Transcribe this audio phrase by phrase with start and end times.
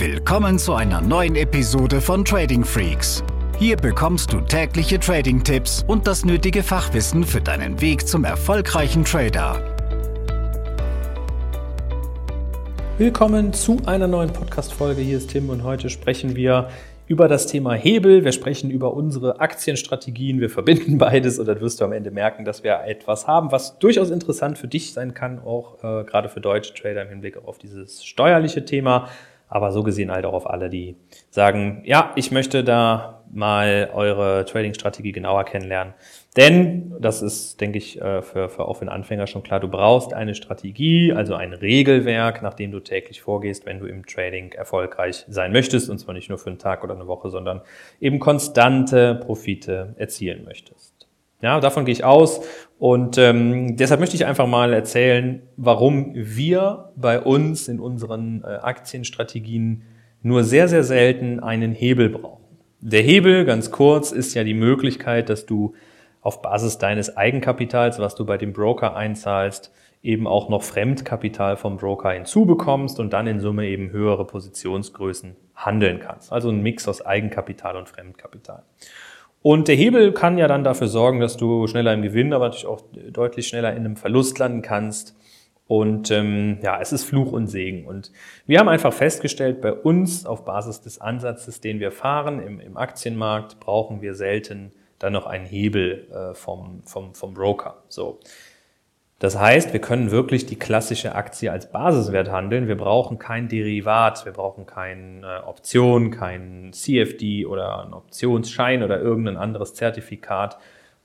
[0.00, 3.22] Willkommen zu einer neuen Episode von Trading Freaks.
[3.58, 9.62] Hier bekommst du tägliche Trading-Tipps und das nötige Fachwissen für deinen Weg zum erfolgreichen Trader.
[12.96, 15.02] Willkommen zu einer neuen Podcast-Folge.
[15.02, 16.70] Hier ist Tim und heute sprechen wir
[17.06, 18.24] über das Thema Hebel.
[18.24, 20.40] Wir sprechen über unsere Aktienstrategien.
[20.40, 23.78] Wir verbinden beides und dann wirst du am Ende merken, dass wir etwas haben, was
[23.78, 27.58] durchaus interessant für dich sein kann, auch äh, gerade für deutsche Trader im Hinblick auf
[27.58, 29.10] dieses steuerliche Thema.
[29.50, 30.96] Aber so gesehen halt auch auf alle, die
[31.28, 35.94] sagen, ja, ich möchte da mal eure Trading-Strategie genauer kennenlernen.
[36.36, 39.68] Denn, das ist, denke ich, äh, für, für auch für einen Anfänger schon klar, du
[39.68, 44.52] brauchst eine Strategie, also ein Regelwerk, nach dem du täglich vorgehst, wenn du im Trading
[44.52, 45.90] erfolgreich sein möchtest.
[45.90, 47.60] Und zwar nicht nur für einen Tag oder eine Woche, sondern
[48.00, 50.89] eben konstante Profite erzielen möchtest.
[51.42, 52.40] Ja, davon gehe ich aus.
[52.78, 58.46] Und ähm, deshalb möchte ich einfach mal erzählen, warum wir bei uns in unseren äh,
[58.46, 59.82] Aktienstrategien
[60.22, 62.44] nur sehr, sehr selten einen Hebel brauchen.
[62.80, 65.74] Der Hebel, ganz kurz, ist ja die Möglichkeit, dass du
[66.22, 71.76] auf Basis deines Eigenkapitals, was du bei dem Broker einzahlst, eben auch noch Fremdkapital vom
[71.76, 76.32] Broker hinzubekommst und dann in Summe eben höhere Positionsgrößen handeln kannst.
[76.32, 78.62] Also ein Mix aus Eigenkapital und Fremdkapital.
[79.42, 82.66] Und der Hebel kann ja dann dafür sorgen, dass du schneller im Gewinn, aber natürlich
[82.66, 85.16] auch deutlich schneller in einem Verlust landen kannst.
[85.66, 87.86] Und ähm, ja, es ist Fluch und Segen.
[87.86, 88.10] Und
[88.46, 92.76] wir haben einfach festgestellt, bei uns auf Basis des Ansatzes, den wir fahren im, im
[92.76, 97.84] Aktienmarkt, brauchen wir selten dann noch einen Hebel äh, vom, vom, vom Broker.
[97.88, 98.18] So.
[99.20, 102.68] Das heißt, wir können wirklich die klassische Aktie als Basiswert handeln.
[102.68, 109.36] Wir brauchen kein Derivat, wir brauchen keine Option, kein CFD oder einen Optionsschein oder irgendein
[109.36, 110.56] anderes Zertifikat,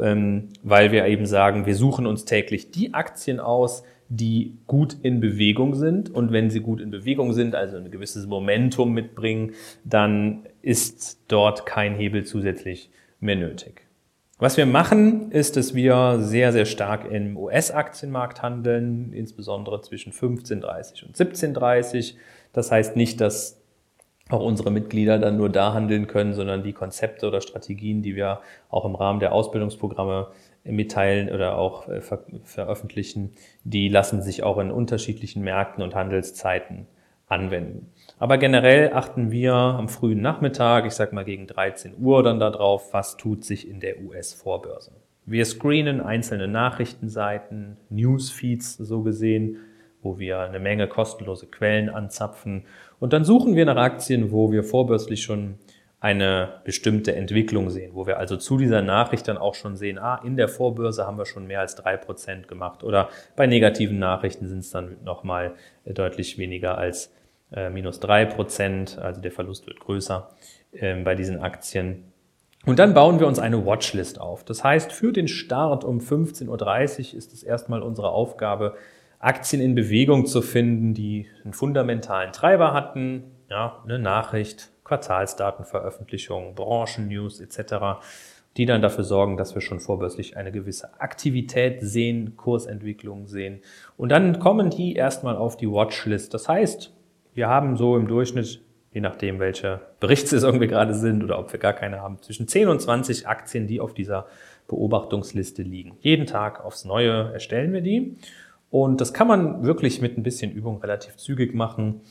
[0.00, 5.20] ähm, weil wir eben sagen, wir suchen uns täglich die Aktien aus, die gut in
[5.20, 6.10] Bewegung sind.
[6.10, 9.52] Und wenn sie gut in Bewegung sind, also ein gewisses Momentum mitbringen,
[9.84, 13.82] dann ist dort kein Hebel zusätzlich mehr nötig.
[14.40, 21.04] Was wir machen, ist, dass wir sehr, sehr stark im US-Aktienmarkt handeln, insbesondere zwischen 15.30
[21.04, 22.14] und 17.30.
[22.54, 23.60] Das heißt nicht, dass
[24.30, 28.40] auch unsere Mitglieder dann nur da handeln können, sondern die Konzepte oder Strategien, die wir
[28.70, 30.28] auch im Rahmen der Ausbildungsprogramme
[30.64, 33.32] mitteilen oder auch äh, ver veröffentlichen,
[33.64, 36.86] die lassen sich auch in unterschiedlichen Märkten und Handelszeiten
[37.30, 37.92] anwenden.
[38.18, 42.92] Aber generell achten wir am frühen Nachmittag, ich sag mal gegen 13 Uhr dann darauf,
[42.92, 44.92] was tut sich in der US-Vorbörse.
[45.24, 49.58] Wir screenen einzelne Nachrichtenseiten, Newsfeeds so gesehen,
[50.02, 52.64] wo wir eine Menge kostenlose Quellen anzapfen.
[52.98, 55.54] Und dann suchen wir nach Aktien, wo wir vorbörslich schon
[56.00, 60.20] eine bestimmte Entwicklung sehen, wo wir also zu dieser Nachricht dann auch schon sehen, ah,
[60.24, 64.48] in der Vorbörse haben wir schon mehr als drei Prozent gemacht oder bei negativen Nachrichten
[64.48, 65.54] sind es dann nochmal
[65.84, 67.12] deutlich weniger als
[67.52, 70.30] äh, minus drei Prozent, also der Verlust wird größer
[70.72, 72.04] äh, bei diesen Aktien.
[72.66, 74.44] Und dann bauen wir uns eine Watchlist auf.
[74.44, 78.74] Das heißt, für den Start um 15.30 Uhr ist es erstmal unsere Aufgabe,
[79.18, 87.40] Aktien in Bewegung zu finden, die einen fundamentalen Treiber hatten, ja, eine Nachricht, Quartalsdatenveröffentlichung, Branchennews
[87.40, 88.00] etc.,
[88.56, 93.60] die dann dafür sorgen, dass wir schon vorbörslich eine gewisse Aktivität sehen, Kursentwicklung sehen.
[93.96, 96.34] Und dann kommen die erstmal auf die Watchlist.
[96.34, 96.92] Das heißt,
[97.40, 98.60] wir haben so im Durchschnitt,
[98.92, 102.68] je nachdem, welche Berichtssaison wir gerade sind oder ob wir gar keine haben, zwischen 10
[102.68, 104.26] und 20 Aktien, die auf dieser
[104.68, 105.96] Beobachtungsliste liegen.
[106.00, 108.18] Jeden Tag aufs Neue erstellen wir die.
[108.68, 112.02] Und das kann man wirklich mit ein bisschen Übung relativ zügig machen.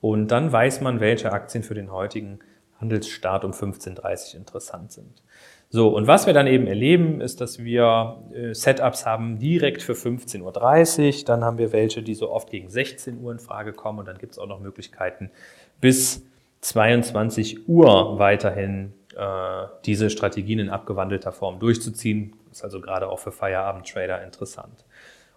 [0.00, 2.38] Und dann weiß man, welche Aktien für den heutigen
[2.80, 5.22] Handelsstart um 15.30 Uhr interessant sind.
[5.70, 9.92] So, und was wir dann eben erleben, ist, dass wir äh, Setups haben direkt für
[9.92, 11.24] 15.30 Uhr.
[11.26, 13.98] Dann haben wir welche, die so oft gegen 16 Uhr in Frage kommen.
[13.98, 15.30] Und dann gibt es auch noch Möglichkeiten,
[15.80, 16.24] bis
[16.62, 22.32] 22 Uhr weiterhin äh, diese Strategien in abgewandelter Form durchzuziehen.
[22.50, 24.86] Ist also gerade auch für Feierabend-Trader interessant.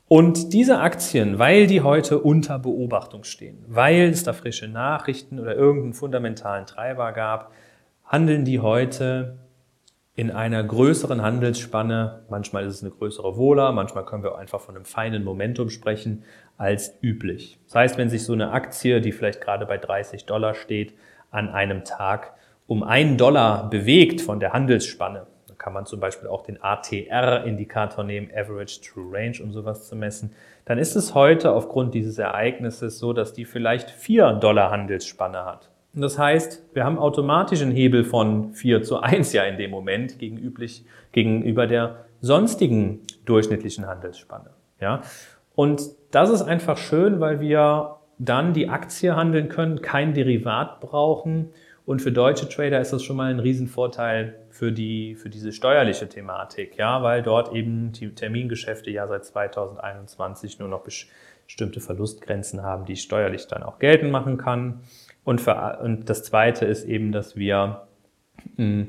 [0.08, 5.56] Und diese Aktien, weil die heute unter Beobachtung stehen, weil es da frische Nachrichten oder
[5.56, 7.51] irgendeinen fundamentalen Treiber gab,
[8.06, 9.38] handeln die heute
[10.16, 12.25] in einer größeren Handelsspanne.
[12.30, 16.24] Manchmal ist es eine größere Wohler, manchmal können wir einfach von einem feinen Momentum sprechen
[16.58, 17.60] als üblich.
[17.66, 20.94] Das heißt, wenn sich so eine Aktie, die vielleicht gerade bei 30 Dollar steht,
[21.30, 22.34] an einem Tag
[22.68, 25.28] um einen Dollar bewegt von der Handelsspanne,
[25.58, 30.34] kann man zum Beispiel auch den ATR-Indikator nehmen, Average True Range, um sowas zu messen,
[30.66, 35.70] dann ist es heute aufgrund dieses Ereignisses so, dass die vielleicht 4 Dollar Handelsspanne hat.
[35.94, 40.18] Das heißt, wir haben automatisch einen Hebel von 4 zu 1 ja in dem Moment
[40.20, 44.52] gegenüber der sonstigen durchschnittlichen Handelsspanne.
[44.80, 45.02] Ja?
[45.54, 51.50] Und das ist einfach schön, weil wir dann die Aktie handeln können, kein Derivat brauchen.
[51.86, 56.08] Und für deutsche Trader ist das schon mal ein Riesenvorteil für, die, für diese steuerliche
[56.08, 62.86] Thematik, ja, weil dort eben die Termingeschäfte ja seit 2021 nur noch bestimmte Verlustgrenzen haben,
[62.86, 64.82] die ich steuerlich dann auch geltend machen kann.
[65.23, 67.88] Und, für, und das Zweite ist eben, dass wir
[68.56, 68.88] hm,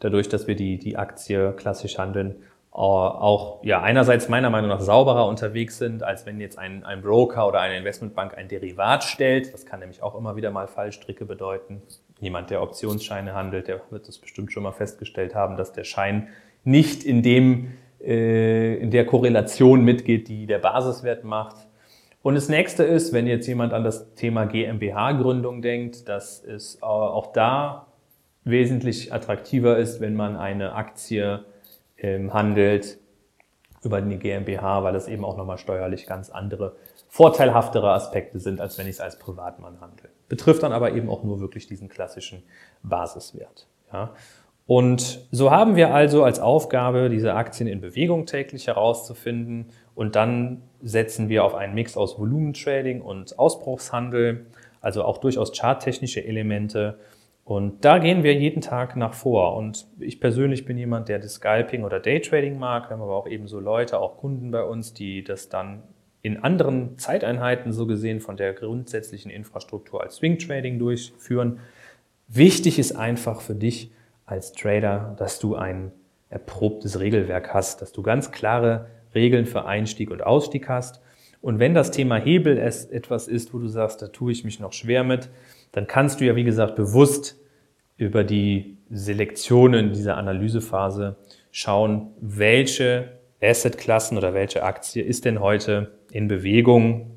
[0.00, 2.36] dadurch, dass wir die, die Aktie klassisch handeln,
[2.72, 7.48] auch ja einerseits meiner Meinung nach sauberer unterwegs sind, als wenn jetzt ein, ein Broker
[7.48, 9.52] oder eine Investmentbank ein Derivat stellt.
[9.52, 11.82] Das kann nämlich auch immer wieder mal Fallstricke bedeuten.
[12.20, 16.28] Jemand, der Optionsscheine handelt, der wird das bestimmt schon mal festgestellt haben, dass der Schein
[16.62, 21.56] nicht in dem äh, in der Korrelation mitgeht, die der Basiswert macht.
[22.22, 27.32] Und das nächste ist, wenn jetzt jemand an das Thema GmbH-Gründung denkt, dass es auch
[27.32, 27.86] da
[28.44, 31.44] wesentlich attraktiver ist, wenn man eine Aktie
[31.96, 32.98] ähm, handelt
[33.82, 36.76] über eine GmbH, weil das eben auch nochmal steuerlich ganz andere,
[37.08, 40.10] vorteilhaftere Aspekte sind, als wenn ich es als Privatmann handle.
[40.28, 42.42] Betrifft dann aber eben auch nur wirklich diesen klassischen
[42.82, 43.66] Basiswert.
[43.92, 44.10] Ja.
[44.66, 49.70] Und so haben wir also als Aufgabe, diese Aktien in Bewegung täglich herauszufinden
[50.00, 54.46] und dann setzen wir auf einen Mix aus Volumentrading und Ausbruchshandel,
[54.80, 56.98] also auch durchaus charttechnische Elemente
[57.44, 59.56] und da gehen wir jeden Tag nach vor.
[59.56, 62.88] Und ich persönlich bin jemand, der das Scalping oder Daytrading mag.
[62.88, 65.82] Wir haben aber auch eben so Leute, auch Kunden bei uns, die das dann
[66.22, 71.58] in anderen Zeiteinheiten so gesehen von der grundsätzlichen Infrastruktur als Swing Trading durchführen.
[72.28, 73.90] Wichtig ist einfach für dich
[74.24, 75.92] als Trader, dass du ein
[76.28, 81.00] erprobtes Regelwerk hast, dass du ganz klare Regeln für Einstieg und Ausstieg hast.
[81.40, 84.72] Und wenn das Thema Hebel etwas ist, wo du sagst, da tue ich mich noch
[84.72, 85.30] schwer mit,
[85.72, 87.38] dann kannst du ja, wie gesagt, bewusst
[87.96, 91.16] über die Selektionen dieser Analysephase
[91.50, 97.10] schauen, welche Assetklassen oder welche Aktie ist denn heute in Bewegung.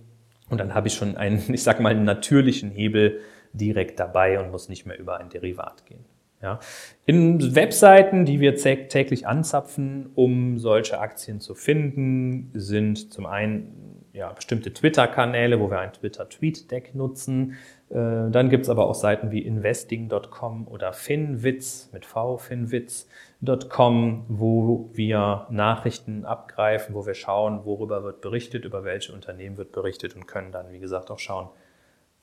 [0.50, 3.19] Und dann habe ich schon einen, ich sag mal, natürlichen Hebel
[3.54, 6.06] direkt dabei und muss nicht mehr über ein Derivat gehen.
[6.44, 6.60] Ja.
[7.06, 14.31] In Webseiten, die wir täglich anzapfen, um solche Aktien zu finden, sind zum einen ja,
[14.34, 17.54] bestimmte Twitter-Kanäle, wo wir ein Twitter-Tweet-Deck nutzen.
[17.90, 24.89] Äh, dann gibt es aber auch Seiten wie investing.com oder Finwitz mit V, finwitz.com, wo
[24.92, 30.28] wir Nachrichten abgreifen, wo wir schauen, worüber wird berichtet, über welche Unternehmen wird berichtet und
[30.28, 31.48] können dann, wie gesagt, auch schauen,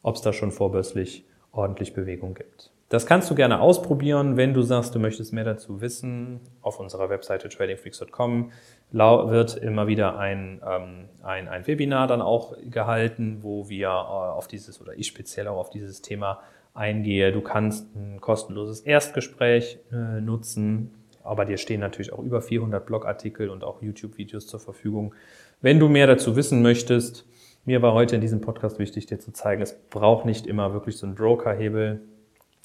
[0.03, 2.71] ob es da schon vorbörslich ordentlich Bewegung gibt.
[2.91, 6.41] Das kannst du gerne ausprobieren, wenn du sagst, du möchtest mehr dazu wissen.
[6.61, 8.51] Auf unserer Webseite tradingfreaks.com
[8.91, 14.49] wird immer wieder ein, ähm, ein, ein Webinar dann auch gehalten, wo wir äh, auf
[14.49, 16.41] dieses oder ich speziell auch auf dieses Thema
[16.75, 17.31] eingehe.
[17.31, 20.91] Du kannst ein kostenloses Erstgespräch äh, nutzen,
[21.23, 25.15] aber dir stehen natürlich auch über 400 Blogartikel und auch YouTube-Videos zur Verfügung.
[25.61, 27.25] Wenn du mehr dazu wissen möchtest,
[27.65, 30.97] mir war heute in diesem Podcast wichtig, dir zu zeigen, es braucht nicht immer wirklich
[30.97, 32.01] so einen Broker-Hebel.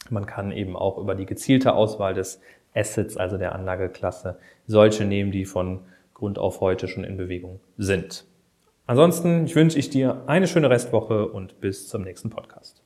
[0.10, 2.42] Man kann eben auch über die gezielte Auswahl des
[2.74, 4.38] Assets, also der Anlageklasse,
[4.68, 5.81] solche nehmen, die von
[6.13, 8.25] Grund auf heute schon in Bewegung sind.
[8.88, 12.84] Ansonsten wünsche ich dir eine schöne Restwoche und bis zum nächsten Podcast.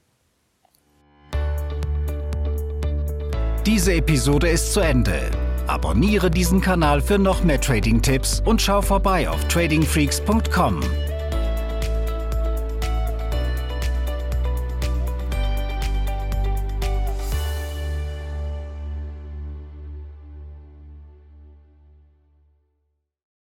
[3.65, 5.19] Diese Episode ist zu Ende.
[5.67, 10.79] Abonniere diesen Kanal für noch mehr Trading-Tipps und schau vorbei auf tradingfreaks.com.